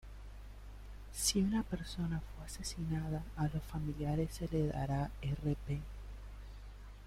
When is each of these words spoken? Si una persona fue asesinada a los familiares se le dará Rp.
Si 1.15 1.39
una 1.39 1.61
persona 1.61 2.19
fue 2.33 2.45
asesinada 2.47 3.23
a 3.37 3.43
los 3.43 3.61
familiares 3.61 4.29
se 4.33 4.47
le 4.51 4.65
dará 4.65 5.11
Rp. 5.21 5.79